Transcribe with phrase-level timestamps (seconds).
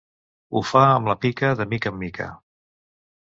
[0.55, 2.31] Ho fa amb la pica de mica en mica.